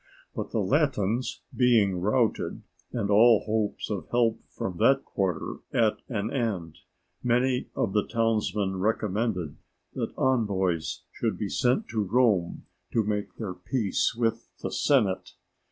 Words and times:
But 0.33 0.49
the 0.49 0.63
Latins 0.63 1.41
being 1.55 1.97
routed 2.01 2.63
and 2.91 3.11
all 3.11 3.41
hopes 3.41 3.87
of 3.91 4.07
help 4.09 4.41
from 4.49 4.77
that 4.77 5.05
quarter 5.05 5.57
at 5.71 5.99
an 6.09 6.33
end, 6.33 6.79
many 7.21 7.69
of 7.75 7.93
the 7.93 8.07
townsmen 8.07 8.77
recommended 8.77 9.57
that 9.93 10.11
envoys 10.17 11.03
should 11.11 11.37
be 11.37 11.49
sent 11.49 11.87
to 11.89 12.01
Rome 12.01 12.65
to 12.93 13.03
make 13.03 13.35
their 13.35 13.53
peace 13.53 14.15
with 14.15 14.49
the 14.63 14.71
senate. 14.71 15.33